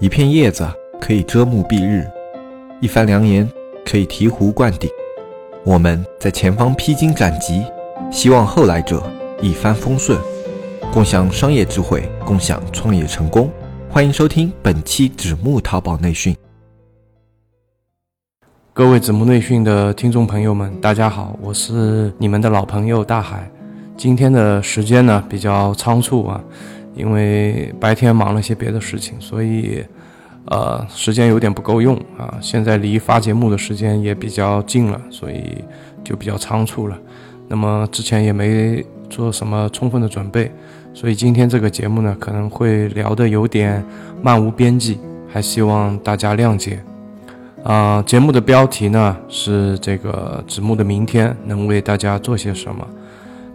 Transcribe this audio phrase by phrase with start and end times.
[0.00, 0.68] 一片叶子
[1.00, 2.04] 可以遮目蔽日，
[2.80, 3.48] 一番良言
[3.86, 4.90] 可以醍醐灌顶。
[5.62, 7.64] 我们在前方披荆斩棘，
[8.10, 9.00] 希望后来者
[9.40, 10.18] 一帆风顺，
[10.92, 13.48] 共享商业智慧，共享创业成功。
[13.88, 16.36] 欢迎收听本期子木淘宝内训。
[18.72, 23.48] 各位子木内训的听众朋友们，大家好，我是你们的老朋友大海。
[23.96, 26.42] 今天的时间呢比较仓促啊。
[26.94, 29.84] 因为白天忙了些别的事情，所以，
[30.46, 32.38] 呃，时间有点不够用啊。
[32.40, 35.58] 现在离发节目的时间也比较近了，所以
[36.04, 36.96] 就比较仓促了。
[37.48, 40.50] 那么之前也没做什么充分的准备，
[40.94, 43.84] 所以今天这个节目呢，可能会聊得有点
[44.22, 46.78] 漫无边际，还希望大家谅解。
[47.64, 52.86] 啊，节目的标题呢是这个子木的明天能为大家做些什么，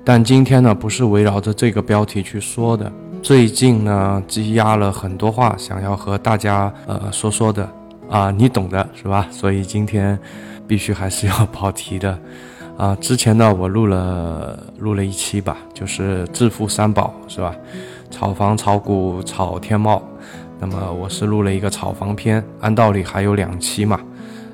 [0.04, 2.92] 但今天呢不是围绕着这个标题去说的。
[3.22, 7.70] 最近呢，积压了很多话，想要和大家呃说说的
[8.10, 9.28] 啊，你懂的是吧？
[9.30, 10.18] 所以今天
[10.68, 12.18] 必须还是要跑题的
[12.78, 12.98] 啊。
[13.00, 17.54] 之前呢，我录了录了一期吧，就是致富三宝是吧？
[18.10, 20.02] 炒房、炒股、炒天猫。
[20.60, 24.00] 那么我是录了一个炒房篇，按道理还有两期嘛，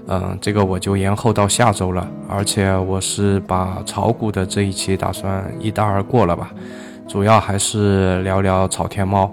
[0.07, 2.05] 嗯，这个我就延后到下周了。
[2.27, 6.51] 而且我是把炒股的这一期打算一带而过了吧。
[7.07, 9.31] 主要还是聊聊炒天猫，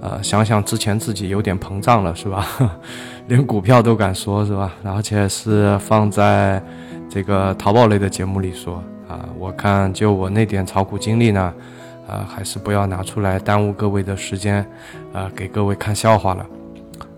[0.00, 2.46] 呃，想想之前自己有点膨胀了，是吧？
[3.28, 4.72] 连股票都敢说，是吧？
[4.84, 6.60] 而且是放在
[7.08, 9.28] 这个淘宝类的节目里说啊。
[9.38, 11.52] 我看就我那点炒股经历呢，
[12.08, 14.66] 啊，还是不要拿出来耽误各位的时间，
[15.12, 16.44] 啊，给各位看笑话了。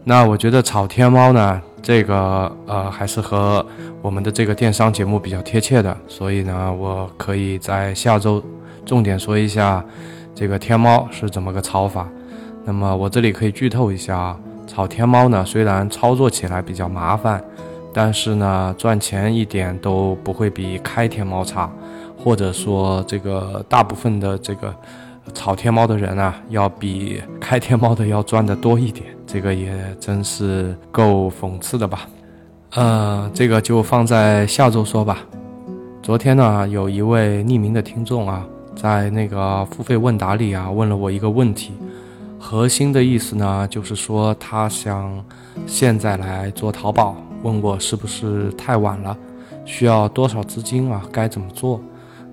[0.02, 3.64] 那我觉得炒天猫呢，这个呃，还是和
[4.02, 8.44] 我们的这个电商节目比较贴切的，所以呢，我可以在下周。
[8.84, 9.84] 重点说一下，
[10.34, 12.08] 这个天猫是怎么个炒法。
[12.64, 17.42] 那么我这里可以剧透一下啊，炒天猫呢，虽然操作起来比较麻烦，
[17.92, 21.70] 但是呢，赚钱一点都不会比开天猫差，
[22.16, 24.74] 或者说这个大部分的这个
[25.34, 32.08] 炒天猫的人啊，要比开天猫的要赚的多一点，这个也真是够讽刺的吧？
[32.70, 35.18] 呃，这个就放在下周说吧。
[36.02, 38.46] 昨天呢，有一位匿名的听众啊。
[38.74, 41.72] 在那个付费问答里啊，问了我一个问题，
[42.38, 45.24] 核心的意思呢，就是说他想
[45.66, 49.16] 现在来做淘宝，问我是不是太晚了，
[49.64, 51.80] 需要多少资金啊，该怎么做？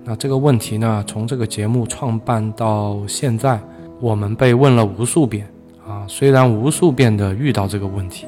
[0.04, 3.60] 那这个问题呢，从这个节目创办到现在，
[4.00, 5.48] 我们被问了无数遍
[5.88, 8.26] 啊，虽然无数遍的遇到这个问题，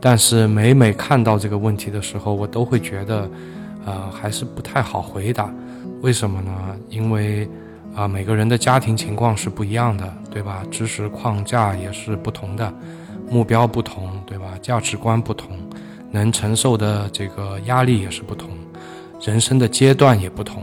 [0.00, 3.30] 但是每每看到这个问题的时候，我都会觉得，
[3.86, 5.54] 呃，还是不太好回答。
[6.04, 6.52] 为什么呢？
[6.90, 7.48] 因为，
[7.96, 10.62] 啊，每个人的家庭情况是不一样的，对吧？
[10.70, 12.70] 知识框架也是不同的，
[13.30, 14.48] 目标不同，对吧？
[14.60, 15.56] 价值观不同，
[16.10, 18.50] 能承受的这个压力也是不同，
[19.22, 20.62] 人生的阶段也不同。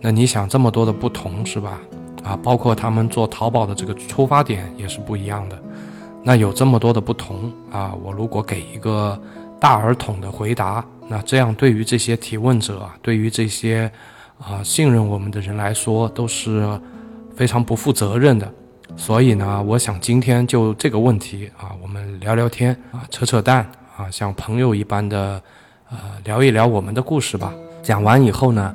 [0.00, 1.78] 那你想这么多的不同，是吧？
[2.24, 5.62] 啊，包括他们做淘宝的这个出发点也是不一样的。
[6.24, 9.20] 那有这么多的不同啊，我如果给一个
[9.60, 13.92] 大而统的回答，那这样对于这些提问者，对于这些。
[14.44, 16.68] 啊，信任我们的人来说都是
[17.36, 18.52] 非常不负责任的，
[18.96, 23.64] 所以呢，我想今天就这个问题啊，我们聊聊天啊，扯扯淡
[23.96, 25.40] 啊，像朋友一般的
[25.90, 27.54] 呃聊一聊我们的故事吧。
[27.82, 28.74] 讲完以后呢，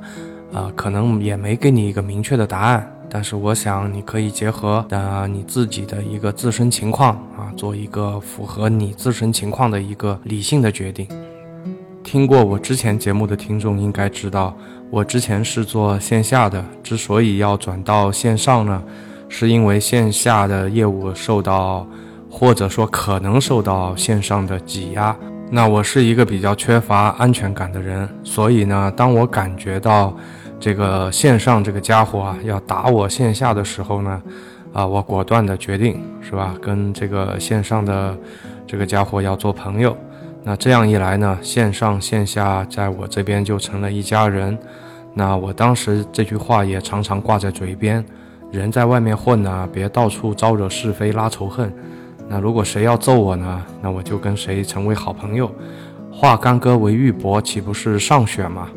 [0.52, 11.06] 呃，可能也没给你一个明确的答案，但是我想你可以结合呃你自己的一个自身情况啊，做一个符合你自身情况的一个理性的决定。
[12.02, 14.56] 听过我之前节目的听众应该知道。
[14.90, 18.82] 我之前是做线下的，之所以要转到线上呢，
[19.28, 21.86] 是因为线下的业务受到，
[22.30, 25.14] 或者说可能受到线上的挤压。
[25.50, 30.16] 那我是一个比较缺乏安全感的人，所以呢，当我感觉到
[30.58, 34.22] 这个线上这个家伙啊要打我线下的时候呢，
[34.72, 38.16] 啊，我果断的决定是吧，跟这个线上的
[38.66, 39.94] 这个家伙要做朋友。
[40.42, 44.56] 那这样一来呢，线上线下在我这边就成了一家人。
[45.14, 48.04] 那我当时这句话也常常挂在嘴边：
[48.50, 51.72] 人在外面混呢，别到处招惹是非、拉仇恨。
[52.28, 55.50] 那如果谁要揍我呢，那我就跟谁成为好朋友。
[56.10, 58.68] 化干戈为玉帛，岂不是上选吗？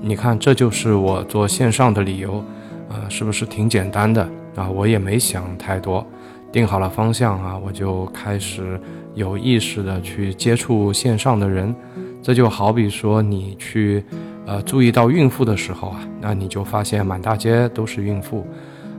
[0.00, 2.42] 你看，这就是我做线上的理由，
[2.88, 4.22] 呃，是不是挺简单的
[4.54, 4.68] 啊？
[4.68, 6.06] 我也没想太多，
[6.52, 8.80] 定好了方向啊，我就开始。
[9.14, 11.74] 有意识的去接触线上的人，
[12.22, 14.04] 这就好比说你去，
[14.46, 18.46] 呃，注意到孕妇的时候啊，那你就发现满大街都是孕妇，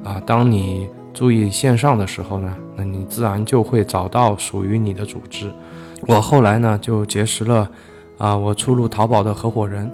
[0.04, 5.50] 啊，当你注意线上的时候呢，那你自然就会找到属于你的组织。
[6.01, 7.69] 我后来呢就结识了，
[8.18, 9.90] 啊，我出入淘宝的合伙人。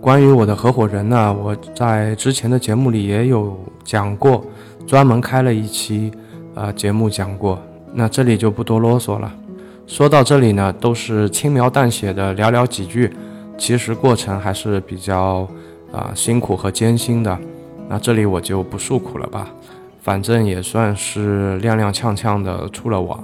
[0.00, 4.44] 关于我的合伙人呢，我在之前的节目里也有讲过，
[4.86, 6.12] 专门开了一期，
[6.54, 7.60] 啊，节目讲过。
[7.92, 9.32] 那这里就不多啰嗦了。
[9.86, 13.12] 说到这里呢，都是轻描淡写的寥寥几句，
[13.58, 15.46] 其实过程还是比较
[15.92, 17.38] 啊辛苦和艰辛的。
[17.88, 19.48] 那这里我就不诉苦了吧，
[20.00, 23.22] 反正也算是踉踉跄跄的出了网。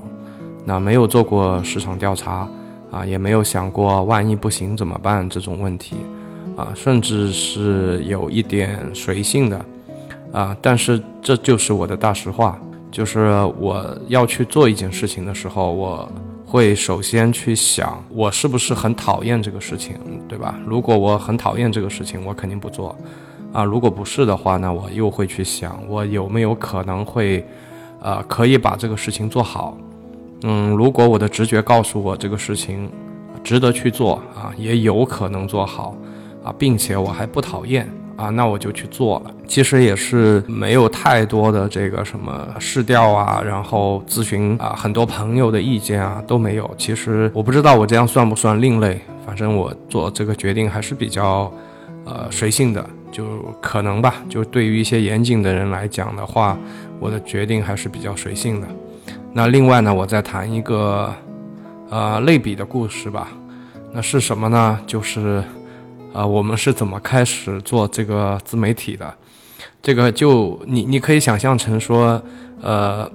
[0.64, 2.46] 那没有做过市场调查
[2.90, 5.96] 啊，也没有想过万一不行怎么办这种问题
[6.56, 9.64] 啊，甚至是有一点随性的
[10.30, 10.54] 啊。
[10.60, 16.10] 但是这就是我的大实话，就是我要去做一件事情的时候，我
[16.44, 19.96] 会首先去想我是不是很讨厌这个事情，
[20.28, 20.58] 对吧？
[20.66, 22.96] 如果我很讨厌这个事情，我肯定不做
[23.52, 23.62] 啊。
[23.62, 27.46] 如果不是的话，那我又会去想我有没有可能会，
[28.00, 29.76] 呃，可以把这个事情做好。
[30.42, 32.90] 嗯，如果我的直觉告诉我这个事情
[33.44, 35.94] 值得去做啊，也有可能做好
[36.42, 37.88] 啊，并且我还不讨厌
[38.20, 39.30] 啊，那我就去做了。
[39.48, 46.70] 其实也是没有太多的这个什么试调啊，然后咨询啊，很多朋友的意见啊都没有。
[46.76, 51.50] 其实我不知道我这样算不算另类，反正我做这个决定还是比较
[52.04, 53.24] 呃随性的，就
[53.60, 54.16] 可能吧。
[54.28, 56.58] 就对于一些严谨的人来讲的话，
[56.98, 58.68] 我的决定还是比较随性的。
[59.32, 61.10] 那另外呢，我再谈一个，
[61.88, 63.28] 呃，类比的故事吧。
[63.92, 64.78] 那是什么呢？
[64.86, 65.42] 就是，
[66.12, 69.14] 呃，我们是怎么开始做这个自媒体的？
[69.82, 72.20] 这个就你你可以想象成说，
[72.60, 73.10] 呃，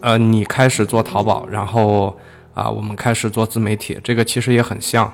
[0.00, 2.16] 呃，你开始做淘宝，然后
[2.54, 5.10] 啊，我们开始做自媒体，这个其实也很像。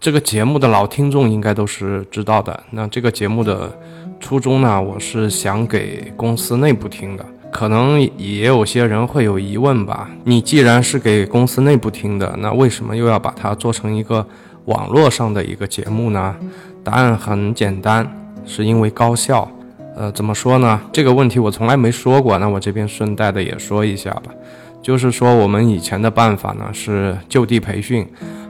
[0.00, 2.62] 这个节目的老听众应该都是知道的。
[2.70, 3.76] 那这个节目的
[4.20, 7.26] 初衷呢，我是想给公司内部听的。
[7.50, 10.08] 可能也有些人会有疑问吧？
[10.24, 14.24] 你既然是给公司内部听的，那为什么又要把它做成一个
[14.68, 16.36] 网络上的一个节目呢？
[16.84, 18.06] 答案很简单，
[18.44, 19.50] 是因为高效。
[19.96, 20.78] 呃，怎么说呢？
[20.92, 24.24] 这个问题我从来没说过，那我这边顺带的也说一下吧。
[24.82, 28.06] 就是说，我们以前的办法呢是就地培训，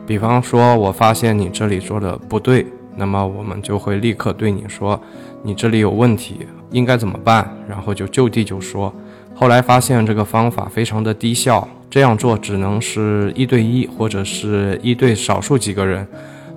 [0.08, 2.66] 比方说我发现你这里做的不对，
[2.96, 5.00] 那么我们就会立刻对你说，
[5.44, 6.46] 你这里有问题。
[6.70, 7.48] 应该怎么办？
[7.66, 8.92] 然后就就地就说。
[9.34, 16.06] 后来发现这个方法非常的低效，这样做只能是一对一或者是一对少数几个人。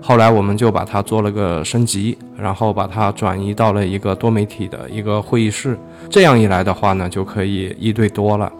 [0.01, 5.77] 后来我们就把它做了个升级，然后把它转移到了一个多媒体的一个会议室。
[6.09, 8.51] 这样一来的话呢，就可以一对多了。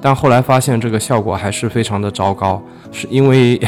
[0.00, 2.60] 但后来发现这个效果还是非常的糟糕，
[2.90, 3.60] 是因为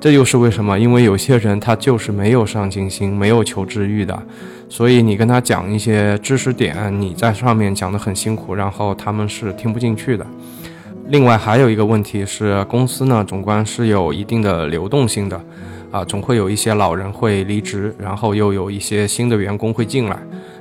[0.00, 0.78] 这又是为什么？
[0.78, 4.16] 因为有些人他就是没有上进心，没有求知欲的。
[4.68, 10.24] 所以你跟他讲一些知识点，你在上面讲的很辛苦，然后他们是听不进去的。
[11.08, 15.40] 另外还有一个问题是，公司呢总观是有一定的流动性的，
[15.90, 20.18] 啊，总会有一些老人会离职，然后又有一些新的员工会进来。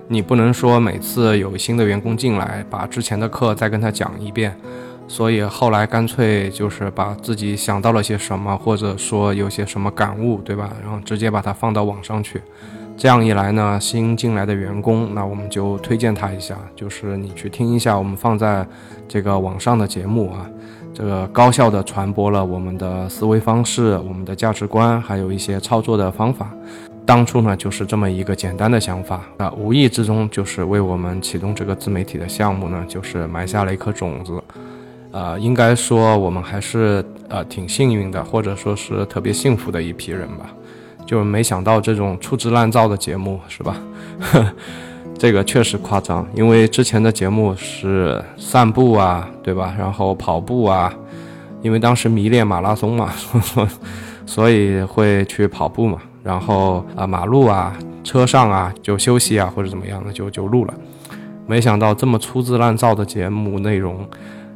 [0.08, 4.58] 你不能说每次有新的员工进来，把之前的课再跟他讲一遍。
[5.10, 10.72] 所以后来干脆就是把自己想到了些什么，或者说有些什么感悟，对吧？
[10.82, 12.42] 然后直接把它放到网上去。
[12.98, 18.66] 这样一来呢，新进来的员工，那我们就推荐他一下，就是你去听一下我们放在
[19.08, 20.50] 这个网上的节目啊，
[20.96, 26.50] 这个高效的传播了我们的思维方式、我们的价值观，还有一些操作的方法。
[27.06, 34.42] 当初呢，就是这么一个简单的想法，那无意之中就是为我们启动这个自媒体的项目呢，就是埋下了一颗种子。
[35.12, 40.52] 呃，应该说我们还是呃挺幸运的，或者说是特别幸福的一批人吧。
[41.08, 43.78] 就没想到这种粗制滥造的节目是吧？
[45.18, 49.74] 这个确实夸张，因为之前的节目是散步啊，对吧？
[49.80, 50.94] 然后跑步啊，
[51.64, 53.12] 因为当时迷恋马拉松嘛，
[54.28, 55.98] 所以会去跑步嘛。
[56.24, 57.74] 然后啊，马路啊，
[58.04, 60.74] 车上啊，就休息啊，或者怎么样的，就就录了。
[61.48, 64.08] 没想到这么粗制滥造的节目内容。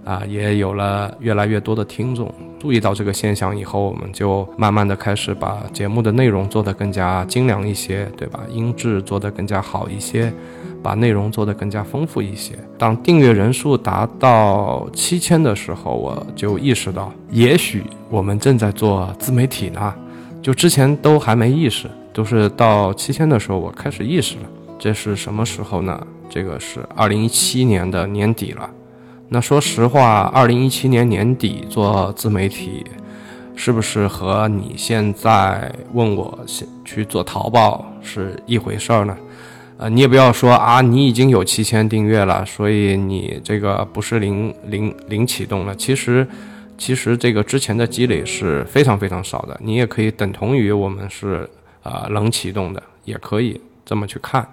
[0.04, 8.40] 啊，也有了越来越多的听众注意到这个现象以后，我们就慢慢的开始把节目的内容做得更加精良一些，对吧？
[8.50, 10.32] 音质做得更加好一些，
[10.82, 12.54] 把内容做得更加丰富一些。
[12.78, 19.94] 当订阅人数达到七千的时候，我就意识到，也许我们正在做自媒体呢。
[20.42, 24.50] 就之前都还没意识，都是到七千的时候我开始意识了。
[24.80, 26.08] 这是什么时候呢？
[26.28, 28.68] 这个是二零一七年的年底了。
[29.34, 32.84] 那说实话，二零一七年年底做自媒体，
[33.56, 36.38] 是不是和你现在问我
[36.84, 39.18] 去做淘宝是一回事儿呢？
[39.78, 45.74] 呃，你也不要说啊，你已经有七千订阅了，所以你这个不是零零零启动了。
[45.76, 46.28] 其实，
[46.78, 49.58] 其实这个之前的积累是非常非常少的。
[49.64, 51.50] 你也可以等同于我们是
[51.84, 54.46] 呃冷启动的，也可以这么去看。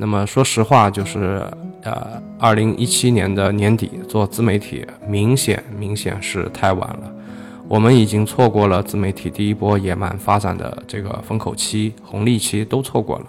[0.00, 1.42] 那么说实话，就是
[1.82, 7.12] 呃，二零一七年的年底做自媒体，明显明显是太晚了。
[7.68, 13.26] 我们已经错过了自媒体第一波野蛮发展的这个风口期、红利期，都错过了。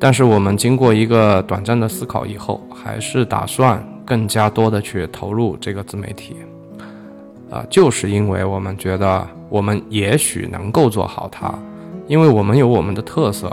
[0.00, 6.34] 但是我们经过一个短暂的思考以后，还是打算更加多的去投入这个自媒体，
[7.48, 11.54] 啊，就是因为我们觉得我们也许能够做好它，
[12.08, 13.48] 因为我们有我们的特色，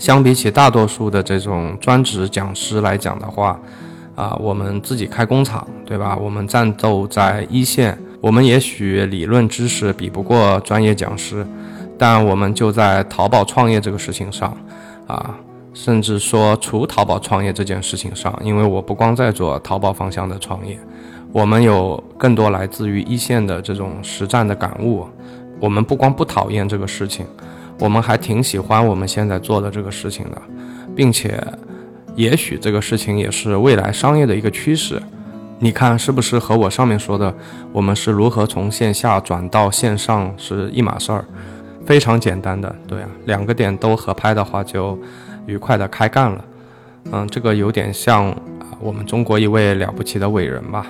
[0.00, 3.60] 相比起大多数的这种专职讲师来讲的话，
[4.14, 6.16] 啊，我们自己开工厂，对吧？
[6.16, 11.46] 我们战斗在一线，我们也许理论知识比不过专业讲师，
[11.98, 14.56] 但我们就在淘宝创业这个事情上，
[15.06, 15.36] 啊。
[15.72, 20.76] 甚至说，除淘宝创业这件事情上，因为我不光在做淘宝方向的创业，
[21.30, 25.06] 我们有更多来自于一线的这种实战的感悟。
[25.60, 27.24] 我们不光不讨厌这个事情，
[27.80, 30.40] 我们还挺喜欢我们现在做的这个事情的，
[30.94, 31.42] 并且，
[32.14, 35.02] 也许这个事情也是未来商业的一个趋势。
[35.58, 37.34] 你看，是不是和我上面说的，
[37.72, 41.24] 我们是如何从线下转到线上是一码事儿？
[41.84, 44.96] 非常简单的，对啊，两个点都合拍的话就。
[45.46, 46.44] 愉快的开干了，
[47.10, 50.86] 嗯，这个有点像啊，我们中国一位了不起的伟人吧，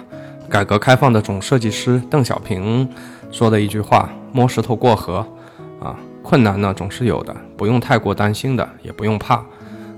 [0.50, 2.86] 改革开放的总设计师邓小平
[3.30, 5.26] 说的一句话：“摸石头过河，
[5.80, 9.36] 啊，困难呢总是有的，不用太过担心的，也不用怕，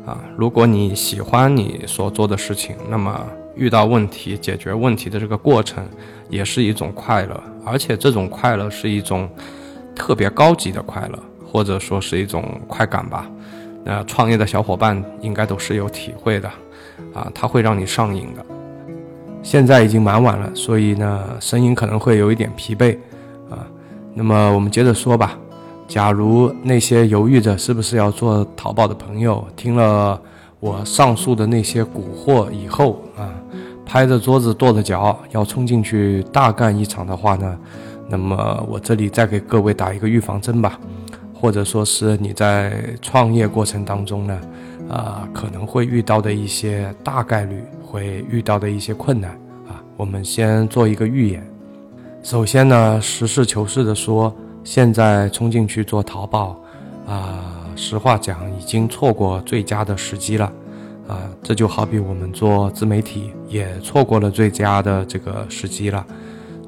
[0.06, 3.24] 啊，如果你喜欢你所做的事情，那么
[3.54, 5.86] 遇到问题、解决问题的这个过程
[6.28, 9.28] 也是一种快乐，而且这种快乐是一种
[9.94, 13.28] 特别高级的快乐，或者说是一种快感吧。”
[13.84, 16.48] 那创业的小伙伴应该都是有体会的，
[17.12, 18.46] 啊，它会让你上瘾的。
[19.42, 22.96] 现在已经蛮晚了，所以呢，声音可能会有一点疲惫，
[23.50, 23.66] 啊，
[24.14, 25.36] 那么我们接着说吧。
[25.92, 30.18] 假如那些犹豫着是不是要做淘宝的朋友，听了
[30.58, 33.28] 我上述的那些蛊惑以后啊，
[33.84, 37.58] 拍着桌子跺着脚要冲进去大干一场的话呢，
[38.08, 40.80] 那么我这里再给各位打一个预防针吧。
[41.34, 42.72] 或者说是你在
[43.02, 44.40] 创业过程当中呢，
[44.88, 49.32] 啊，可能会遇到的一些大概率会遇到的一些困难
[49.68, 51.46] 啊，我们先做一个预演。
[52.22, 54.34] 首先呢，实事求是的说，
[54.64, 56.57] 现在冲进去做淘宝，
[57.07, 60.52] 啊，实话讲已经错过最佳的时机了，
[61.09, 66.04] 啊，这就好比我们做自媒体也错过了最佳的这个时机了。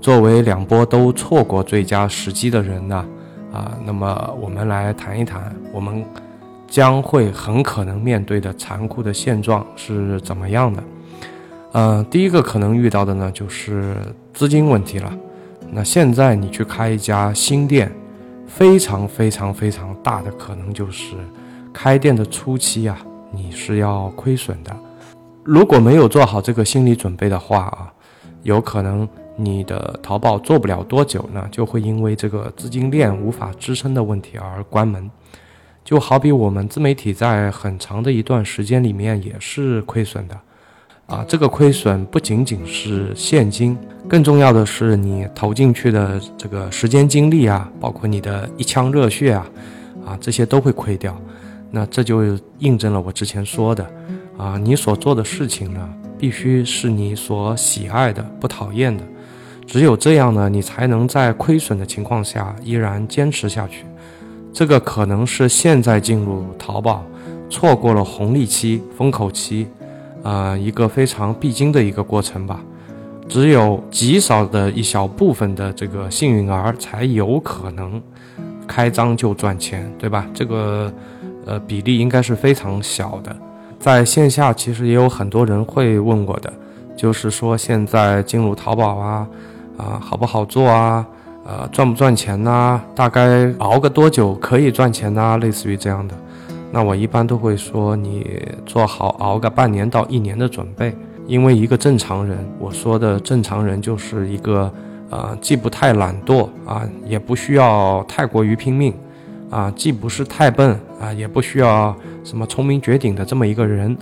[0.01, 3.05] 作为两波都错过最佳时机的人呢。
[3.53, 6.05] 啊，那么我们来谈一谈，我们
[6.67, 10.83] 将会很可能面对的残酷的现状是怎么样的？
[11.75, 13.97] 嗯，第一个可能遇到的呢，就是
[14.33, 15.17] 资金问题了。
[15.71, 17.91] 那现在你去开一家新店，
[18.47, 21.15] 非常非常非常大的可能就是
[21.73, 22.99] 开店的初期啊，
[23.33, 24.75] 你是要亏损的。
[25.43, 27.93] 如果没有做好这个心理准备的话啊，
[28.43, 29.09] 有可能。
[29.37, 35.11] 你的淘宝做不了多久呢，就会因为这个资金链无法支撑的问题而关门。
[35.83, 40.39] 就好比我们自媒体在很长的一段时间里面也是亏损的，
[41.07, 43.77] 啊，这个亏损不仅仅是现金，
[44.09, 49.47] 更重要的是你投进去的这个时间精力啊，包括你的一腔热血啊，
[50.07, 51.15] 啊，这些都会亏掉。
[51.71, 53.87] 那这就印证了我之前说的，
[54.39, 59.05] 啊，你所做的事情呢，必须是你所喜爱的，不讨厌的。
[59.67, 63.85] 只有这样呢，你才能在亏损的情况下依然坚持下去。
[64.53, 67.05] 这个可能是现在进入淘宝，
[67.51, 69.67] 错过了红利期、风口期，
[70.25, 72.61] 啊，一个非常必经的一个过程吧。
[73.29, 78.03] 只有极少的一小部分的这个幸运儿才有可能
[78.67, 80.27] 开张就赚钱，对吧？
[80.35, 80.93] 这个
[81.47, 83.37] 呃比例应该是非常小的。
[83.79, 86.53] 在线下其实也有很多人会问我的，
[86.97, 89.29] 就是说现在进入淘宝啊。
[89.77, 91.05] 啊，好不好做啊？
[91.45, 92.81] 呃，赚不赚钱呐？
[92.95, 95.37] 大概熬个多久可以赚钱呐？
[95.39, 96.15] 类似于这样的，
[96.75, 100.93] 那我一般都会说，你做好熬个半年到一年的准备。
[101.29, 104.69] 因为一个正常人，我说的正常人就是一个，
[105.09, 108.93] 呃，既不太懒惰啊，也不需要太过于拼命，
[109.51, 113.97] 啊，既不是太笨啊，也不需要什么聪明绝顶的这么一个人，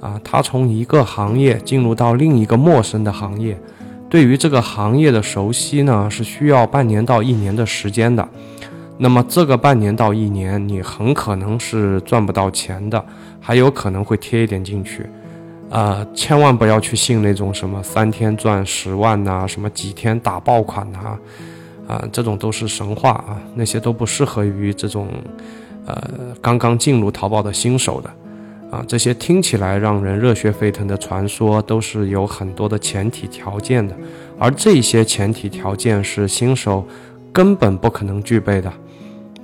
[0.00, 3.56] 啊，他从一个行业进入到另一个陌生的行业。
[4.10, 8.28] 对于这个行业的熟悉呢，是需要半年到一年的时间的。
[8.98, 13.04] 那么这个半年到一年，你很可能是赚不到钱的，
[13.40, 15.06] 还有可能会贴一点进去。
[15.68, 21.18] 呃，千万不要去信那种什么三天赚十万呐，什么几天打爆款呐，
[21.86, 25.08] 啊，这种都是神话啊，那些都不适合于这种，
[25.84, 26.10] 呃，
[26.40, 28.10] 刚刚进入淘宝的新手的，
[28.70, 33.94] 啊，这些听起来让人热血沸腾的传说，都是有很多的前提条件的，
[34.38, 36.86] 而这些前提条件是新手
[37.32, 38.72] 根本不可能具备的，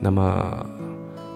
[0.03, 0.67] 那么。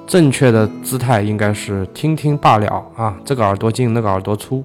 [0.08, 4.64] 正确的姿态应该是听听罢了啊，这个耳朵进，那个耳朵出，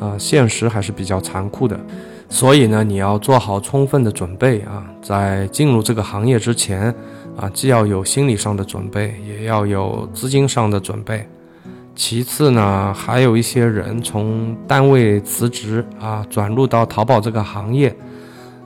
[0.00, 1.78] 啊，现实还是比较残酷的，
[2.30, 6.94] 所以呢，你要做好充分的准备啊，在进入这个行业之前
[7.36, 11.28] 啊，既要有心理上的准备，也要有资金上的准备。
[11.94, 17.94] 其次呢，还有一些人从单位辞职啊，转入到淘宝这个行业，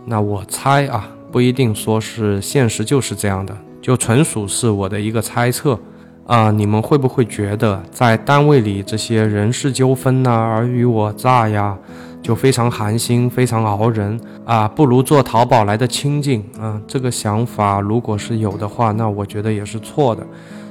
[0.04, 5.78] 那我猜啊，不一定说是现实就是这样的，就纯属是我的一个猜测。
[6.24, 11.76] 啊，你们会不会觉得在单位里这些人事纠纷呐、尔虞我诈呀，
[12.22, 14.68] 就非常寒心、非常熬人啊？
[14.68, 16.80] 不如做淘宝来的清静啊！
[16.86, 20.24] 这个想法如果是有的话，那我觉得也是错的。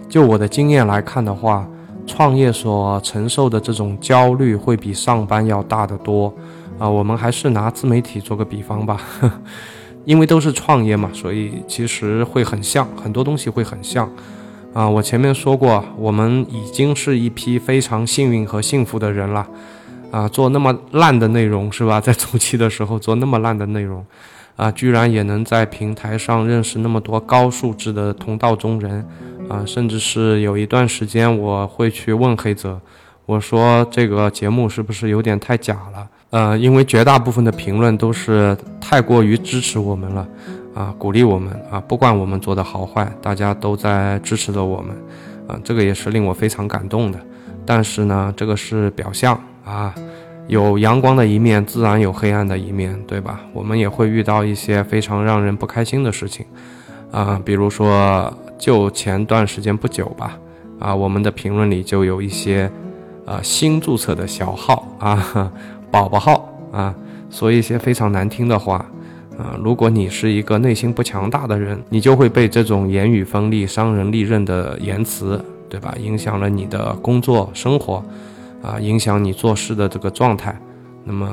[0.08, 1.68] 就我的经验来看的话，
[2.08, 6.34] 创业所承受的这种焦虑会比上班要大得多
[6.80, 6.90] 啊。
[6.90, 9.02] 我们还是拿自媒体做个比方吧，
[10.06, 14.10] 因为都是创业嘛，所以其实会很像，很多东西会很像。
[14.74, 19.48] 啊，我前面说过，我们已经是一批非常幸运和幸福的人了。
[20.12, 22.00] 啊，做那么烂的内容是吧？
[22.02, 24.06] 在初期的时候做那么烂的内容，
[24.58, 29.08] 啊，居然也能在平台上认识那么多高素质的同道中人，
[29.48, 32.80] 啊，甚至是有一段时间我会去问黑泽，
[33.26, 36.08] 我说这个节目是不是有点太假了？
[36.32, 40.28] 呃，因为绝大部分的评论都是太过于支持我们了。
[40.74, 41.84] 啊，鼓励我们啊！
[41.86, 44.96] 不管我们做的好坏，大家都在支持着我们，
[45.46, 47.20] 啊，这个也是令我非常感动的。
[47.66, 49.94] 但是呢，这个是表象啊，
[50.48, 53.42] 有阳光的一面，自然有黑暗的一面，对吧？
[53.52, 56.46] 我们也会遇到一些非常让人不开心的事情，
[57.12, 60.40] 啊，比如说就前段时间不久吧，
[60.80, 62.72] 啊，我们的评论里就有一些，
[63.26, 65.52] 呃，新注册的小号啊，
[65.92, 66.96] 宝宝号啊，
[67.30, 68.86] 说一些非常难听的话。
[69.38, 75.96] 啊，如果你是一个内心不强大的人，你就会被这种言语锋利、伤人利刃的言辞，对吧？
[76.00, 78.04] 影响了你的工作生活，
[78.62, 80.56] 啊，影响你做事的这个状态。
[81.06, 81.28] 那么，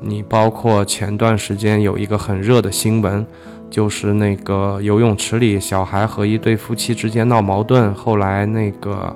[0.00, 3.26] 你包括前段时间有一个很热的新闻，
[3.68, 9.14] 就是那个游泳池里小孩和一对夫妻之间闹矛盾，后来那个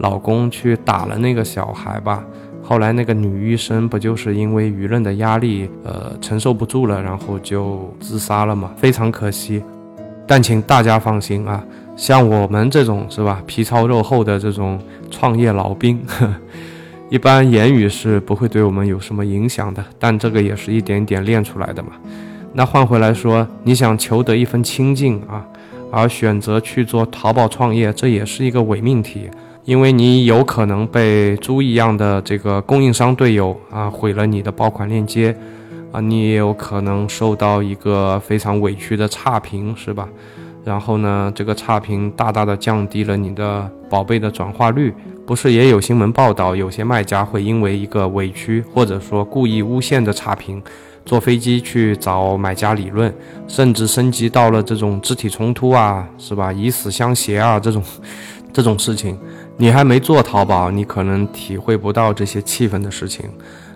[0.00, 2.22] 老公去打了那个小孩吧。
[2.68, 8.70] 后来那个女医生不就是因为舆论的压力，呃，承受不住了，然后就自杀了嘛？
[8.76, 9.62] 非常可惜。
[10.26, 11.64] 但请大家放心啊，
[11.96, 14.78] 像我们这种是吧，皮糙肉厚的这种
[15.10, 15.98] 创业老兵，
[17.08, 19.82] 一般言语是不会对我们有什么影响的。
[19.98, 21.92] 但这个也是一点点练出来的嘛。
[22.52, 25.42] 那换回来说，你想求得一份清静啊，
[25.90, 29.30] 而选择去做淘宝创业，这也是一个伪命题。
[29.68, 35.36] 因为你有可能被猪一样的这个供应商队友啊毁了你的爆款链接，
[35.92, 40.08] 啊，你也有可能受到一个非常委屈的差评，是吧？
[40.64, 44.94] 然后呢，这个差评大大的降低了你的宝贝的转化率。
[45.26, 50.62] 不是也有新闻报道，有些卖家会因为一个委屈或者说故意诬陷的差评，
[51.04, 53.14] 坐飞机去找买家理论，
[53.46, 56.50] 甚至升级到了这种肢体冲突啊，是吧？
[56.50, 57.82] 以死相挟啊，这种
[58.50, 59.18] 这种事情。
[59.60, 63.28] 你还没做淘宝，你可能体会不到这些气氛的事情，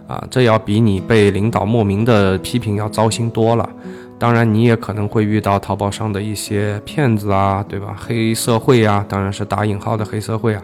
[0.06, 3.68] 啊，这要比你被领导莫名的批评要糟心多了。
[4.16, 7.96] 当然，你也可能会遇到淘宝上的一些骗子啊，对吧？
[7.98, 10.62] 黑社会啊，当然是打引号的黑社会啊，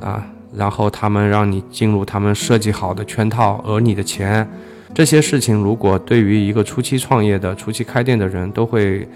[0.00, 4.44] 啊，然后他们让你进入他们设计好的圈套，讹你的钱。
[4.92, 9.08] 这些事情如果对于一个初期创业的、初期开店的人，都会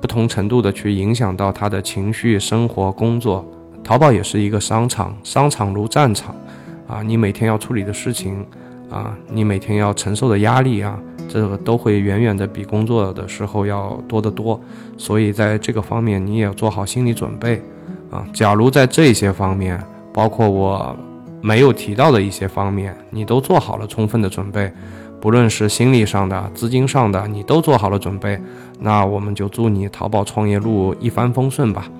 [0.00, 3.48] 不同程度的去影响到他的情绪、生活、工作。
[3.90, 6.32] 淘宝也是一个商场，商场如战场，
[6.86, 8.46] 啊，你每天要处理的事情，
[8.88, 10.96] 啊，你每天要承受的压力啊，
[11.28, 14.60] 这个都会远远的比工作的时候要多得多。
[14.96, 17.60] 所以在这个方面，你也要做好心理准备，
[18.12, 19.82] 啊，假如在这些方面，
[20.14, 20.96] 包括我
[21.40, 24.72] 没有提到的一些方面，你都做好了充分的准备，
[25.20, 28.40] 不论是心理上的、资金上的，你都做好了准备，
[28.78, 31.90] 那我们就祝你淘宝创业路一帆风顺吧。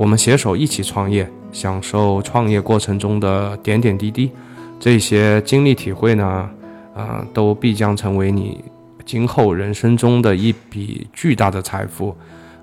[0.00, 4.32] 我们携手一起创业，享受创业过程中的点点滴滴，
[4.78, 6.48] 这些经历体会呢，
[6.94, 8.64] 啊，都必将成为你
[9.04, 12.16] 今后人生中的一笔巨大的财富，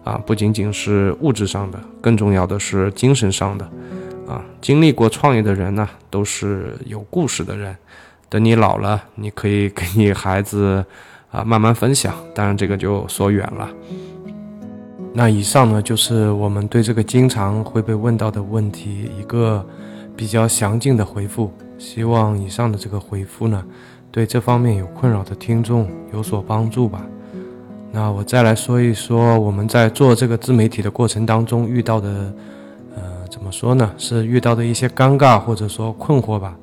[0.03, 3.69] 啊，不仅仅是物质上的，更重要的是精神上的，
[4.27, 7.77] 啊，经历过创业的人呢，都是有故事的人。
[8.29, 10.83] 等你老了，你可以给你孩子
[11.29, 12.15] 啊慢慢分享。
[12.33, 13.69] 当然，这个就说远了。
[15.19, 19.65] 那以上呢，就是我们对这个经常会被问到的问题一个
[20.15, 21.51] 比较详尽的回复。
[21.79, 23.65] 希望以上的这个回复呢，
[24.11, 27.01] 对这方面有困扰的听众有所帮助吧。
[27.91, 32.31] 那我再来说一说我们在做这个自媒体的过程当中遇到的，
[32.95, 33.01] 呃，
[33.31, 33.91] 怎么说呢？
[33.97, 36.55] 是遇到的一些尴尬或者说困惑吧。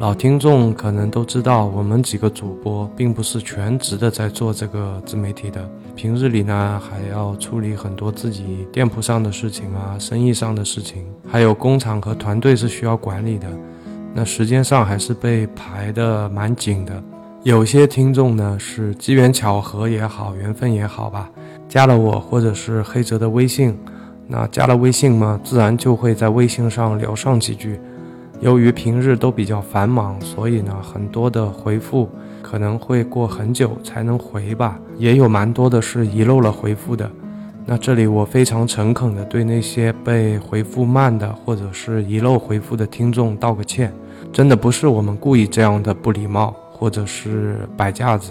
[0.00, 13.46] 老听众可能都知道，我们几个主播并不是全职的在做这个自媒体的，平日里呢还要处理很多自己店铺上的事情啊，生意上的事情，还有工厂和团队是需要管理的，
[14.12, 17.02] 那时间上还是被排的蛮紧的。
[17.44, 21.30] 有些听众呢是机缘巧合也好，缘分也好吧，
[21.68, 23.78] 加了我或者是黑泽的微信，
[24.26, 27.78] 那加了微信嘛，自然就会在微信上聊上几句。
[28.44, 32.10] 由于平日都比较繁忙，所以呢，很多的回复
[32.42, 37.10] 可能会过很久才能回吧，也有蛮多的是遗漏了回复的。
[37.64, 43.90] 那这里我非常诚恳的对那些被回复慢的或者是遗漏回复的听众道个歉，
[44.30, 48.30] 真的不是我们故意这样的不礼貌或者是摆架子，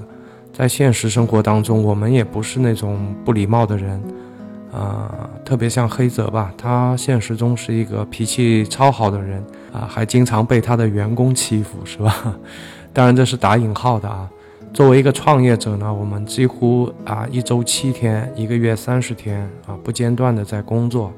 [0.54, 4.00] 在现实生活当中，我们也不是那种不礼貌的人。
[4.74, 12.36] 啊，特别像黑泽吧，他现实中是一个脾气超好的人啊，还经常被他的员工欺负，是吧？
[12.92, 14.28] 当然这是打引号的啊。
[14.74, 21.14] 作为一个创业者呢，我们几乎啊一周七天，一个月三十天啊不间断的在工作，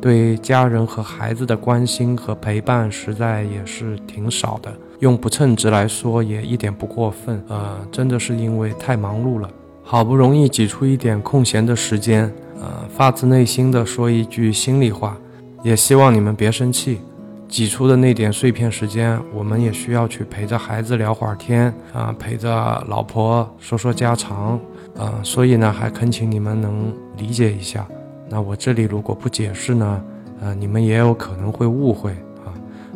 [0.00, 4.72] 对家人和孩子的关心和陪伴实在也是挺少的。
[5.00, 9.50] 用不称职来说也一点不过分啊，真的是因为太忙碌了，
[9.82, 12.32] 好不容易挤出一点空闲的时间。
[12.62, 15.16] 呃，发自内心的说一句心里话，
[15.64, 17.00] 也希望你们别生气。
[17.48, 22.48] 挤出的那点碎片时间，我们也需要去陪着孩子聊会儿天啊，陪着
[22.88, 24.58] 老婆说说家常
[24.96, 25.12] 啊。
[25.24, 27.84] 所以呢，还恳请你们能理解一下。
[28.28, 30.02] 那我这里如果不解释呢，
[30.40, 32.12] 呃，你们也有可能会误会
[32.46, 32.54] 啊，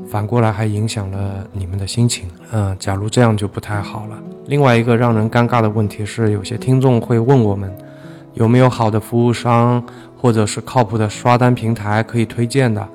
[0.08, 2.28] 反过来还影响了你们的心情。
[2.52, 4.16] 嗯，假如这样就不太好了。
[4.46, 7.76] 另外一个让人尴尬的问题是，有些听众会问我们。
[8.36, 9.82] 有没有好的服务商
[10.16, 12.86] 或者是靠谱的刷单平台可以推荐的？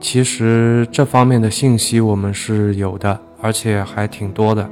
[0.00, 4.66] 其实这方面的信息我们是有的，而且还挺多的，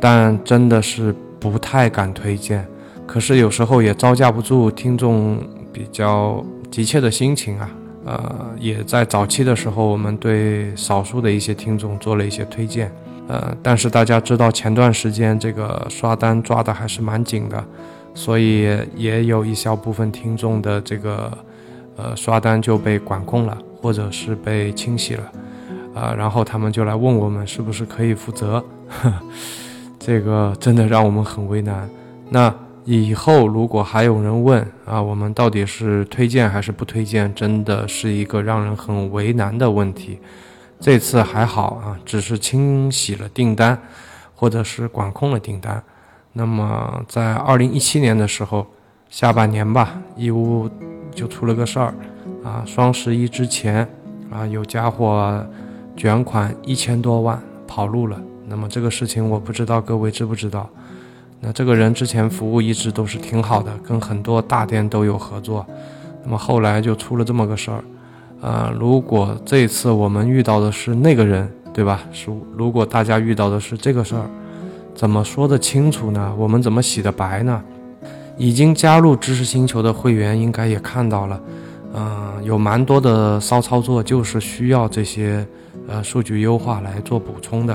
[0.00, 2.66] 但真的是不太敢推荐。
[3.06, 5.38] 可是有时候也招架不住听众
[5.72, 7.70] 比较急切的心情啊。
[8.04, 12.90] 呃，也在早期的时候，我们对少数的一些听众做了一些推荐。
[13.26, 17.62] 呃，但是大家知道前段时间这个刷单抓的还是蛮紧的。
[18.18, 21.38] 所以也有一小部分听众的这个，
[21.96, 25.32] 呃，刷单就被管控了，或者是被清洗了，
[25.94, 28.62] 啊，然后他们就来问我们是不是可以负责，
[30.00, 31.88] 这个真的让我们很为难。
[32.28, 32.52] 那
[32.84, 40.18] 以后如果还有人问啊，我们到底是推荐还是不推荐，真的是一个让人很为难的问题。
[40.80, 43.80] 这次还好啊，只是清洗了订单，
[44.34, 45.80] 或者是管控了订单。
[46.32, 48.66] 那么在二零一七年的时候，
[49.10, 50.70] 下半年吧，义乌
[51.12, 51.94] 就出了个事儿，
[52.44, 53.88] 啊，双十一之前，
[54.30, 55.44] 啊，有家伙
[55.96, 58.20] 卷款一千多万跑路了。
[58.46, 60.68] 那么这个事情我不知道各位知不知道？
[61.40, 65.66] 那这个人之前服务一直都是挺好的，跟很多大店都有合作。
[66.22, 67.82] 那么后来就出了这么个事儿，
[68.40, 72.02] 啊，如果这次我们遇到的是那个人，对吧？
[72.12, 74.28] 是如果大家遇到的是这个事儿。
[74.98, 76.34] 怎么说得清楚呢？
[76.36, 77.62] 我们怎么洗得白呢？
[78.36, 81.40] 已经加入知识星球的会员应该也看到了，
[81.94, 85.46] 嗯，有蛮多的骚操作，就是需要这些
[85.86, 87.74] 呃数据优化来做补充的，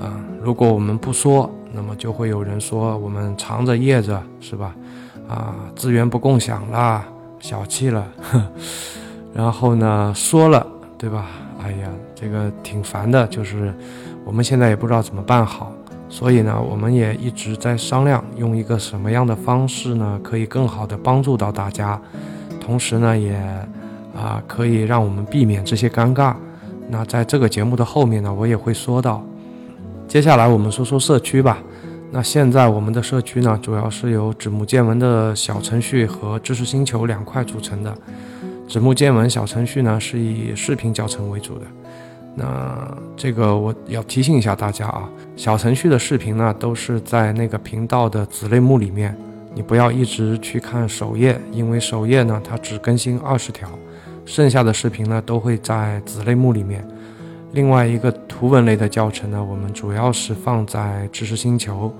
[0.00, 4.74] 啊，如果我们不说，那么就会有人说我们藏着掖着，是吧？
[5.28, 7.04] 啊，资源不共享啦，
[7.38, 8.06] 小气了，
[9.34, 10.66] 然后呢说了，
[10.96, 11.26] 对吧？
[11.62, 13.74] 哎呀，这个挺烦的，就是
[14.24, 15.70] 我们现在也不知道怎么办好。
[16.08, 22.00] 所以呢，我们也一直在商量，用一个什么样的方式呢，可以更好的帮助到大家，
[22.60, 23.34] 同时呢，也
[24.14, 26.34] 啊可以让我们避免这些尴尬。
[26.88, 29.22] 那在这个节目的后面呢，我也会说到。
[30.06, 31.58] 接下来我们说说社区吧。
[32.12, 37.92] 那现在我们的社区呢，主要是由指木见闻的小程序和知识星球两块组成的。
[38.68, 41.66] 指木见闻小程序呢，是以视频教程为主的。
[42.38, 49.16] 那这个我要提醒一下大家啊，小程序的视频呢都是在那个频道的子类目里面，
[49.54, 53.66] 你不要一直去看首页，因为首页呢它只更新二十条，
[54.26, 56.86] 剩下的视频呢都会在子类目里面。
[57.52, 61.90] 另外一个图文类的教程呢，我们主要是放在知识星球，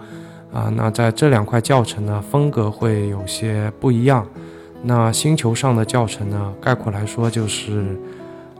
[0.52, 4.26] 啊，那在这两块教程呢，风格会有些不一样。
[4.82, 7.98] 那星球上的教程呢，概括来说就是，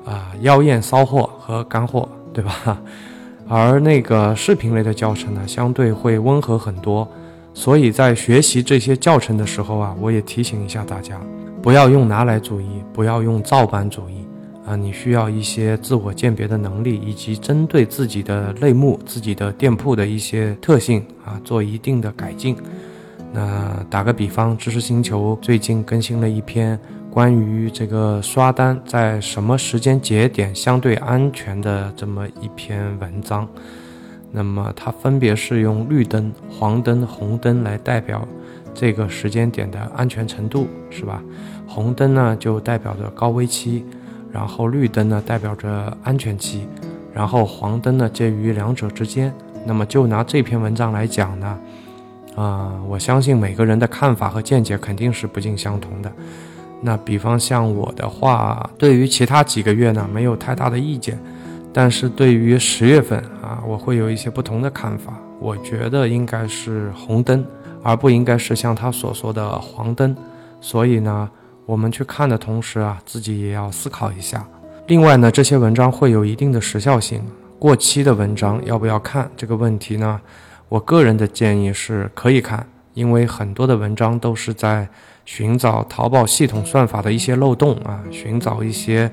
[0.07, 2.81] 啊，妖艳骚货和干货，对吧？
[3.49, 7.07] 而那个视频类的教程呢，相对会温和很多。
[7.53, 11.21] 所以在学习这些教程的时候啊，我也提醒一下大家，
[11.63, 14.15] 不要用拿来主义，不要用照搬主义。
[14.67, 22.57] 啊，你需要一些自我鉴别的能力，以及针对自己的类目、自己的店铺的一些特性啊，做一定的改进。
[23.33, 26.77] 那打个比方，知识星球最近更新了一篇
[27.17, 33.49] 关于这个刷单在什么时间节点相对安全的这么一篇文章。
[34.31, 38.29] 那么它分别是用绿灯、黄灯、红灯来代表
[38.75, 41.23] 这个时间点的安全程度，是吧？
[41.67, 43.83] 红灯呢就代表着高危期。
[44.31, 46.69] 然后绿灯呢代表着安全期，
[47.15, 49.33] 然后黄灯呢介于两者之间。
[49.65, 51.59] 那么就拿这篇文章来讲呢，
[52.35, 56.13] 啊，我相信每个人的看法和见解肯定是不尽相同的。
[56.87, 61.19] 那比方像我的话，对于其他几个月呢没有太大的意见，
[61.73, 65.13] 但是对于十月份啊，我会有一些不同的看法。
[65.41, 67.45] 我觉得应该是红灯，
[67.83, 70.17] 而不应该是像他所说的黄灯。
[70.61, 71.29] 所以呢。
[71.67, 74.47] 我们去看的同时啊，自己也要思考一下。
[74.87, 77.21] 另外呢，这些文章会有一定的时效性，
[77.59, 80.21] 过期的文章要不要看这个问题呢？
[80.69, 84.89] 我个人的建议是可以看，因为很多的文章都是在
[85.27, 89.11] 寻找淘宝系统算法的一些漏洞啊，寻找一些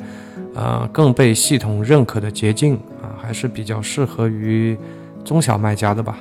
[0.56, 4.78] 呃更被系统认可的捷径啊，还是比较适合于
[5.26, 6.20] 中小卖家的吧。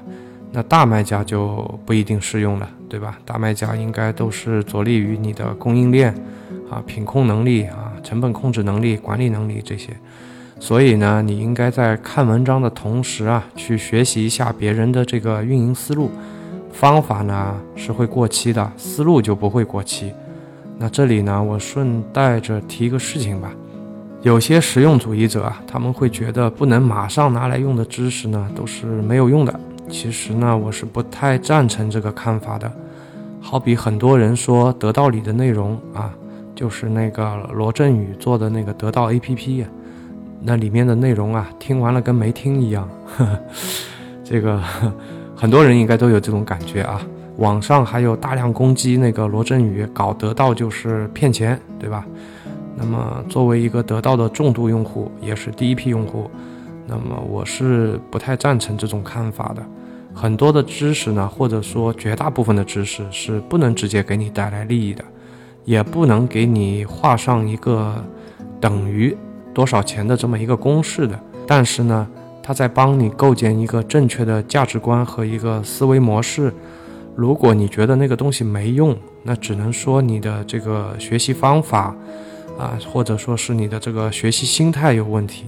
[0.51, 3.19] 那大卖家就不一定适用了，对吧？
[3.25, 6.15] 大卖家应该都是着力于你的供应链，
[6.71, 9.91] 啊，品控能力啊，成本控制能力、管理能力这些。
[10.61, 16.11] 所以呢，你应该在看文章的同时啊，去学习一下别人的这个运营思路。
[16.73, 20.13] 方法呢是会过期的，思路就不会过期。
[20.79, 23.53] 那这里呢，我顺带着提一个事情吧。
[24.23, 29.61] 有些实用主义者啊，他们会觉得不能马上拿来用的知识呢，都是没有用的。
[29.89, 32.71] 其实呢，我是不太赞成这个看法的。
[33.41, 36.15] 好比很多人说得到里的内容啊，
[36.55, 39.65] 就是那个罗振宇做的那个得到 APP，
[40.41, 42.89] 那里面的内容啊，听完了跟没听一样。
[44.23, 44.63] 这个
[45.43, 47.05] 很多人应该都有这种感觉啊。
[47.39, 52.07] 网上还有大量攻击那个罗振宇搞得到就是骗钱，对吧？
[52.77, 56.31] 那么作为一个得到的重度用户，也是第一批用户，
[56.87, 59.61] 那么我是不太赞成这种看法的。
[60.15, 65.03] 很多的知识呢，或者说绝大部分的知识是不能直接给你带来利益的，
[65.65, 67.97] 也不能给你画上一个
[68.61, 69.17] 等于
[69.53, 71.19] 多少钱的这么一个公式的。
[71.49, 72.07] 但是呢，
[72.43, 76.53] 它在帮你构建一个正确的价值观和一个思维模式。
[77.15, 81.95] 如果你觉得那个东西没用，那只能说你的这个学习方法
[82.59, 85.45] 啊，或者说是你的这个学习心态有问题。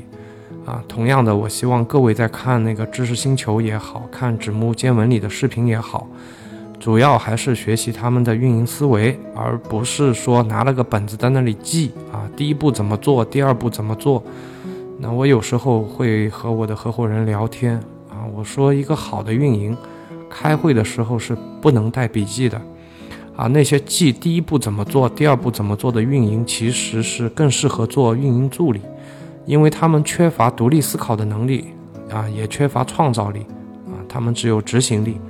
[0.67, 6.07] 啊，同样的，我希望各位在看那个知识星球也好看指木见闻里的视频也好，
[6.81, 14.23] 主要还是学习他们的运营思维，而不是说拿了个本子在那里记啊，第一步怎么做，第二步怎么做。
[14.99, 17.77] 那我有时候会和我的合伙人聊天
[18.09, 19.77] 啊，我说一个好的运营，
[20.31, 22.61] 开会的时候是不能带笔记的
[23.37, 28.81] 啊，那些记第一步怎么做，第二步怎么做的运营，其实是更适合做运营助理。
[29.47, 31.67] 因为他们缺乏独立思考的能力，
[32.11, 33.41] 啊，也缺乏创造力，
[33.87, 35.21] 啊，他们只有执行力，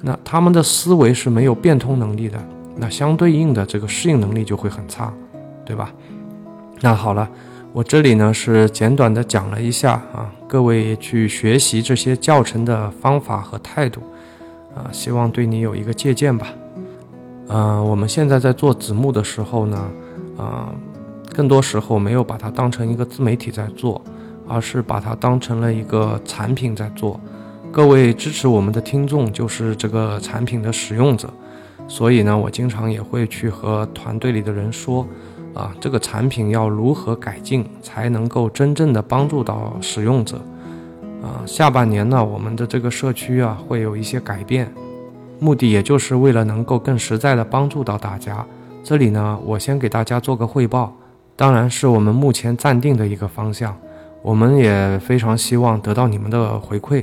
[0.00, 2.42] 那他们的思维是没有变通能力的，
[2.76, 5.12] 那相对应的这个适应能力就会很差，
[5.66, 5.92] 对吧？
[6.80, 7.28] 那好了，
[7.72, 14.00] 我这里呢是简短的讲了一下啊，各位去学习这些教程的方法和态度，
[14.74, 16.48] 啊，希望对你有一个借鉴吧。
[17.48, 19.90] 嗯，我们现在在做子木的时候呢，
[20.36, 20.74] 啊。
[21.32, 24.02] 更多时候没有把它当成一个自媒体在做，
[24.48, 27.18] 而是把它当成了一个产品在做。
[27.70, 31.32] 各位支持我们的听众就是这个产品的使用者，
[31.86, 35.06] 所以呢，我经常也会去和团队里的人说，
[35.54, 40.40] 啊，这个产品要如何改进才能够真正的帮助到使用者。
[41.22, 44.72] 啊，下半年呢，我们的这个社区啊会有一些改变，
[45.38, 48.44] 目的也就是为了能够更实在的帮助到大家。
[48.82, 50.96] 这里呢，我先给大家做个汇报。
[51.36, 53.74] 当然是我们目前暂定的一个方向，
[54.20, 57.02] 我们也非常希望得到你们的回馈，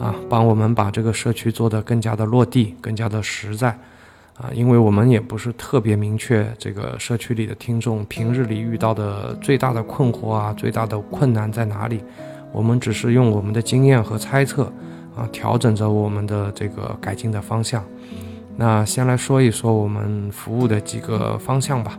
[0.00, 3.76] 啊，帮我们把这个社区做得更加的落地，更加的实在，
[4.42, 12.02] 啊，因为我们也不是特别明确这个社区里的听众平日里遇到的最大的困惑啊，最大的困难在哪里，
[12.52, 14.64] 我们只是用我们的经验和猜测
[15.16, 17.84] 啊，调整着我们的这个改进的方向。
[18.56, 21.96] 那先来说一说我们服务的几个方向吧。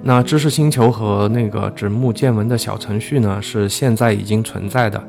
[0.00, 5.02] 那知识星球和那个指木见闻的小程序呢，是现在已经存在的。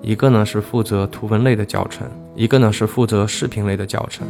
[0.00, 4.24] 一个呢是负责图文类的教程，一个呢是负责视频类的教程。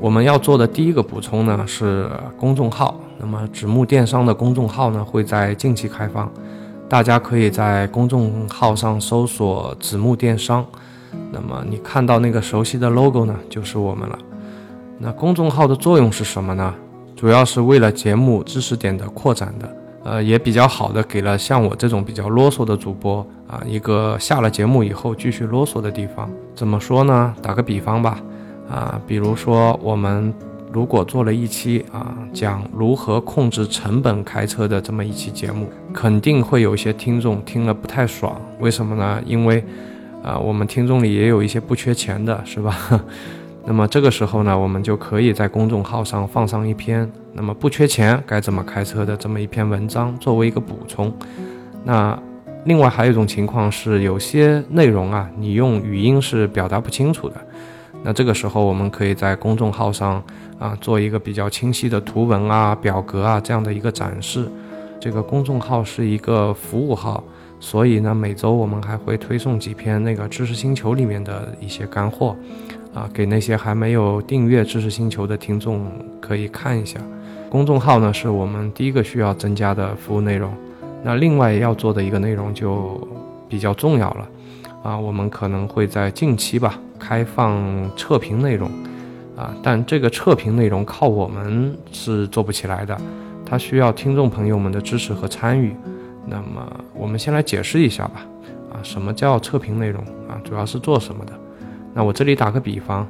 [0.00, 2.98] 我们要做的第一个补充呢是公众号。
[3.18, 6.32] 那么指木电商的公众号呢会在近期开放，
[6.88, 10.64] 大家可以在公众号上搜索“指木电商”。
[11.30, 14.18] 那么你看到那个熟悉的 logo 呢，就是我们了。
[14.98, 16.74] 那公众号的作用是什么呢？
[17.14, 26.30] 主要是为了节目知识点的扩展的，呃，也比较好的给了像我这种比较啰嗦的主播啊，一个下了节目以后继续啰嗦的地方。
[26.54, 27.34] 怎么说呢？
[27.42, 28.18] 打个比方吧，
[28.70, 30.32] 啊，比如说我们
[30.72, 38.40] 如果做了一期啊，讲如何控制成本开车的这么一期节目，肯定会有一些听众听了不太爽。
[38.60, 39.20] 为什么呢？
[39.26, 39.64] 因为，
[40.22, 42.76] 啊，我们听众里也有一些不缺钱的，是吧？
[43.66, 51.12] 那么这个时候呢，我们就可以在公众号上放上一篇，那么不缺钱该怎么开车的这么一篇文章作为一个补充。
[51.84, 52.16] 那
[52.64, 57.34] 另外还有一种情况是，有些内容啊，你用语音是表达不清楚的。
[58.02, 60.22] 那这个时候我们可以在公众号上
[60.58, 64.48] 啊做一个比较清晰的图文啊、表格啊这样的一个展示。
[64.98, 67.22] 这个公众号是一个服务号，
[67.58, 72.36] 所以呢每周我们还会推送几篇那个知识星球里面的一些干货。
[72.92, 75.86] 啊，给那些还没有订阅知识星球的听众
[76.20, 76.98] 可以看一下，
[77.48, 80.52] 公众号呢是我们第一个需要增加的服务内容。
[81.04, 83.00] 那另外要做的一个内容就
[83.48, 84.28] 比较重要了，
[84.82, 87.60] 啊，我们可能会在近期吧开放
[87.96, 88.70] 测评内容，
[89.36, 92.98] 啊，但这个测评内容靠我们是做不起来的，
[93.44, 95.74] 它需要听众朋友们的支持和参与。
[96.26, 98.26] 那么我们先来解释一下吧，
[98.72, 100.40] 啊，什么叫测评内容啊？
[100.44, 101.32] 主要是做什么的？
[101.92, 103.06] 那我这里打个比方，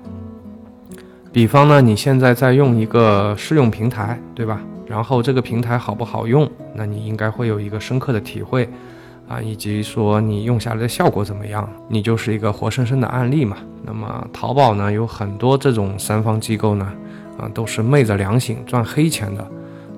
[1.32, 4.60] 比方呢，你现在在用一个试用平台，对吧？
[4.86, 6.50] 然后这个平台好不好用？
[6.74, 8.68] 那你应该会有一个深刻的体会，
[9.30, 11.66] 啊，以及说你用下来的效果怎么样？
[11.88, 13.58] 你就是一个活生生的案例嘛。
[13.84, 16.92] 那么淘宝呢，有很多这种三方机构呢，
[17.38, 19.46] 啊，都是昧着良心赚黑钱的。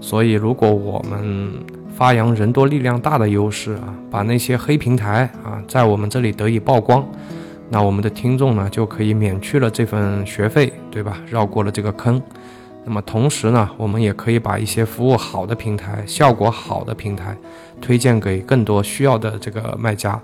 [0.02, 1.50] 所以，如果我们
[1.96, 7.02] 发扬人多力量大的优势啊，把那些黑平台啊，在我们这里得以曝光。
[7.70, 11.16] 那我们的听众呢，就可以免去了这份学费，对吧？
[11.30, 12.20] 绕过了这个坑。
[12.84, 17.36] 那么同时呢，我们也可以把一些服务好的平台、效果好的平台，
[17.80, 20.20] 推荐给更多需要的这个卖家，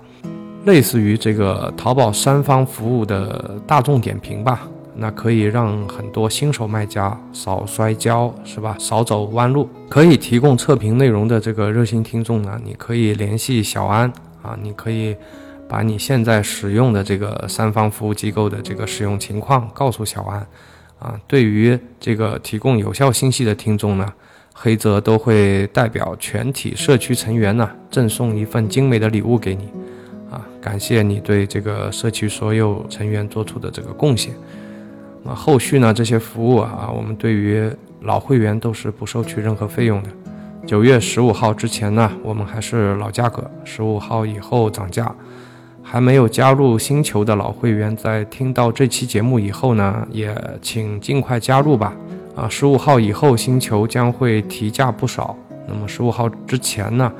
[0.65, 4.67] 类似于这个淘宝三方服务的大众点评吧。
[4.95, 8.75] 那可以让很多新手卖家少摔跤，是吧？
[8.79, 9.69] 少走弯路。
[9.87, 15.15] 可以提供测评内容的这个热心听众呢，你可以联系小安啊，你可以。
[15.69, 20.43] 把你现在使用的这个三方服务机构的这个使用情况告诉小安，
[20.99, 24.13] 啊，对于这个提供有效信息的听众呢，
[24.53, 29.69] 黑泽都会代表全体社区成员呢赠送一份精美的礼物给你，
[30.29, 34.33] 啊，感谢你对这个社区所有成员做出的这个贡献。
[35.23, 37.69] 那后续呢这些服务啊，我们对于
[38.01, 40.09] 老会员都是不收取任何费用的。
[40.67, 45.15] 九月十五号之前呢，我们还是老价格，十五号以后涨价。
[45.91, 51.91] 还没有加入星球的老会员，在听到这期节目以后呢，也请尽快加入吧。
[52.35, 55.35] 啊，十五号以后星球将会提价不少。
[55.67, 57.11] 那么十五号之前呢，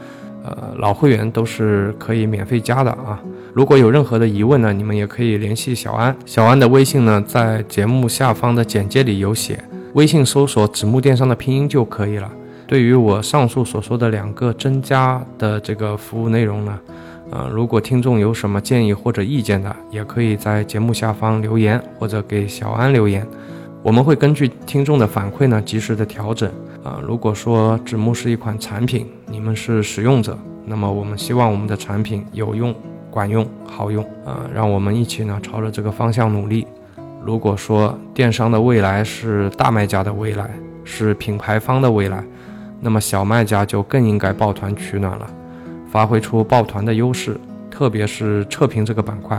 [0.44, 3.20] 呃，老会员都是可以免费加的啊。
[3.56, 6.16] 如果有任何的疑问呢，你们也可以联系小安。
[6.28, 9.60] 小安的微信呢，在节目下方的简介里有写，
[9.94, 12.32] 微信搜索“子木电商”的拼音就可以了。
[12.68, 16.80] 对于我上述所说的两个增加的这个服务内容呢？
[17.32, 23.26] 呃，如果听众有什么建议或者意见的，也可以在节目下方留言，或者给小安留言，
[23.84, 26.50] 我们会根据听众的反馈呢，及时的调整。
[26.84, 32.74] 啊，如果说纸木是一款产品，你们是使用者，那么我们希望我们的产品有用、
[33.12, 34.04] 管用、好用。
[34.26, 36.66] 啊，让我们一起呢，朝着这个方向努力。
[37.24, 40.50] 如果说电商的未来是大卖家的未来，
[40.86, 42.24] 是品牌方的未来，
[42.80, 45.30] 那么小卖家就更应该抱团取暖了。
[45.92, 47.40] 发挥出抱团的优势，
[47.72, 49.38] 特别是测评这个板块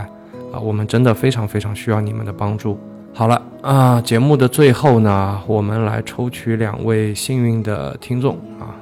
[0.52, 2.78] 啊，我们真的非常非常需要你们的帮助。
[3.12, 8.74] 好了啊，节目的最后呢，我们来抽取两位幸运的听众啊。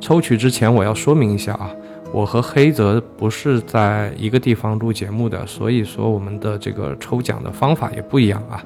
[0.00, 1.70] 抽取之前我要说明一下啊，
[2.12, 8.62] 我和黑泽不是在一个地方录节目的，所以说我们的这个抽奖的方法也不一样啊。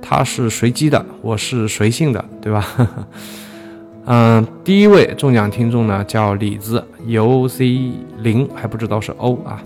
[0.00, 2.66] 他是随机的，我是随性的，对吧？
[4.04, 9.62] 嗯，第一位中奖听众呢叫李子 U c 零，还不知道是 O 啊。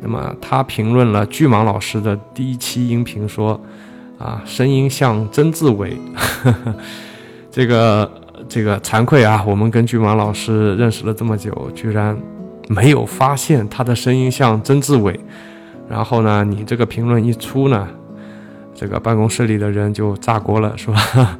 [0.00, 3.60] 那么他评论了巨蟒老师的第一期音频，说
[4.18, 5.94] 啊，声音像曾志伟。
[7.52, 8.10] 这个
[8.48, 12.16] 这个惭愧啊，我们跟巨蟒老师认识了这么久，居然
[12.68, 15.20] 没有发现他的声音像曾志伟。
[15.86, 17.86] 然后呢，你这个评论一出呢，
[18.74, 21.38] 这个办公室里的人就炸锅了，是吧？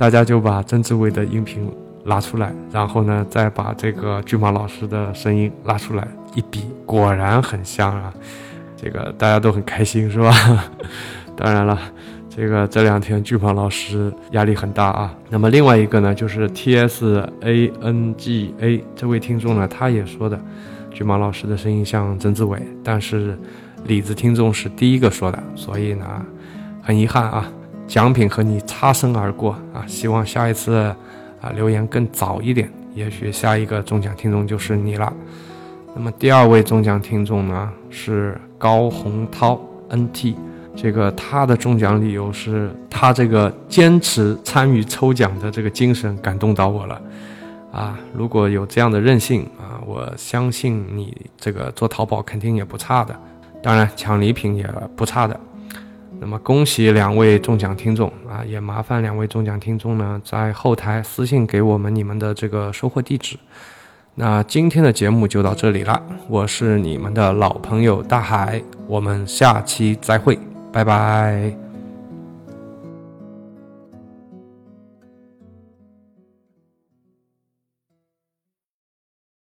[0.00, 1.70] 大家就把曾志伟的音频
[2.06, 8.10] 拉出来，然后呢，再把这个巨蟒老师的声音拉出来一比，果然很像啊！
[8.78, 10.32] 这个大家都很开心，是吧？
[11.36, 11.78] 当然了，
[12.34, 15.14] 这个这两天巨蟒老师压力很大啊。
[15.28, 20.40] 那么另外一个呢，就是 T S A N G A 这位听众呢，他也说的，
[20.90, 23.36] 巨蟒老师的声音像曾志伟，但是。
[23.86, 26.06] 李子听众是第一个说的，所以呢，
[26.82, 27.50] 很遗憾啊，
[27.90, 29.82] 奖品和你擦身而过啊！
[29.88, 30.74] 希望下一次
[31.40, 35.12] 啊留言更早一点，也许下一个中奖听众就是你了。
[35.96, 40.36] 那么第二位中奖听众呢是高洪涛 NT，
[40.76, 47.02] 这个他的中奖理由是他这个坚持参与抽奖的这个精神感动到我了
[47.72, 47.98] 啊！
[48.14, 53.18] 如果有这样的韧性啊，我相信你这个做淘宝肯定也不差的。
[53.60, 54.64] 当然，抢礼品也
[54.94, 55.38] 不差的。
[56.22, 58.44] 那么，恭喜两位中奖听众啊！
[58.46, 63.38] 也麻烦两位中奖听众呢，在后台私信给我们你们的这个收货地址。
[64.16, 70.38] 那今天的节目就到这里了，我是你们的老朋友大海，我们下期再会，
[70.70, 71.69] 拜拜。